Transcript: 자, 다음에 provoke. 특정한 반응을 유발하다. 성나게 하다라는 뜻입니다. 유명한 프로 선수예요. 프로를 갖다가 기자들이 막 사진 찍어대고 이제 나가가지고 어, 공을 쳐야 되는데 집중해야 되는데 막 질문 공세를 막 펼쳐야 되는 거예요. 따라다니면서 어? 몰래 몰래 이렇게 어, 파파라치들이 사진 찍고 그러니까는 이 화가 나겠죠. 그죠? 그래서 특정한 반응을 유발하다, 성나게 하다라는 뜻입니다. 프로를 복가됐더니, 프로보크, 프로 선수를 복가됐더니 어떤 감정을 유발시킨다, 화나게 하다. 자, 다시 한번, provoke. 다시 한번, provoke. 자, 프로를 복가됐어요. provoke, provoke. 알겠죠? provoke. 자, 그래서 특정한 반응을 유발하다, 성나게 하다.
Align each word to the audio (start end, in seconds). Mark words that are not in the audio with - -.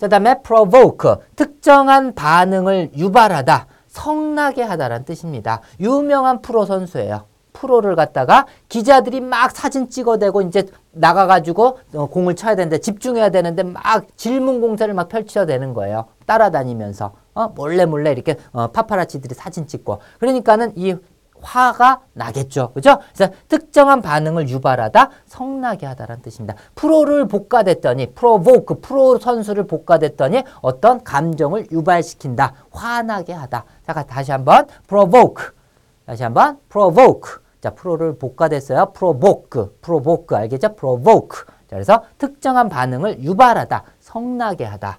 자, 0.00 0.08
다음에 0.08 0.40
provoke. 0.42 1.16
특정한 1.36 2.14
반응을 2.14 2.92
유발하다. 2.96 3.66
성나게 3.88 4.62
하다라는 4.62 5.04
뜻입니다. 5.04 5.60
유명한 5.78 6.40
프로 6.40 6.64
선수예요. 6.64 7.24
프로를 7.52 7.96
갖다가 7.96 8.46
기자들이 8.70 9.20
막 9.20 9.50
사진 9.50 9.90
찍어대고 9.90 10.40
이제 10.42 10.64
나가가지고 10.92 11.78
어, 11.94 12.06
공을 12.06 12.34
쳐야 12.34 12.56
되는데 12.56 12.78
집중해야 12.78 13.28
되는데 13.28 13.62
막 13.62 14.06
질문 14.16 14.62
공세를 14.62 14.94
막 14.94 15.08
펼쳐야 15.08 15.44
되는 15.44 15.74
거예요. 15.74 16.06
따라다니면서 16.24 17.12
어? 17.34 17.48
몰래 17.48 17.84
몰래 17.84 18.12
이렇게 18.12 18.36
어, 18.52 18.68
파파라치들이 18.68 19.34
사진 19.34 19.66
찍고 19.66 19.98
그러니까는 20.18 20.72
이 20.76 20.94
화가 21.42 22.00
나겠죠. 22.12 22.72
그죠? 22.72 22.98
그래서 23.14 23.32
특정한 23.48 24.02
반응을 24.02 24.48
유발하다, 24.48 25.10
성나게 25.26 25.86
하다라는 25.86 26.22
뜻입니다. 26.22 26.54
프로를 26.74 27.28
복가됐더니, 27.28 28.12
프로보크, 28.14 28.80
프로 28.80 29.18
선수를 29.18 29.66
복가됐더니 29.66 30.42
어떤 30.60 31.02
감정을 31.04 31.70
유발시킨다, 31.70 32.54
화나게 32.70 33.32
하다. 33.32 33.64
자, 33.86 34.02
다시 34.02 34.32
한번, 34.32 34.66
provoke. 34.86 35.46
다시 36.06 36.22
한번, 36.22 36.58
provoke. 36.68 37.40
자, 37.60 37.70
프로를 37.70 38.18
복가됐어요. 38.18 38.92
provoke, 38.96 39.66
provoke. 39.82 40.36
알겠죠? 40.36 40.74
provoke. 40.74 41.44
자, 41.68 41.76
그래서 41.76 42.02
특정한 42.18 42.68
반응을 42.68 43.22
유발하다, 43.22 43.84
성나게 44.00 44.64
하다. 44.64 44.98